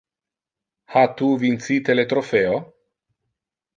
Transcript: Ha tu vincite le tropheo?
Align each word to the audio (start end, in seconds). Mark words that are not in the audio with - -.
Ha 0.95 1.03
tu 1.19 1.29
vincite 1.45 1.97
le 1.99 2.07
tropheo? 2.15 2.57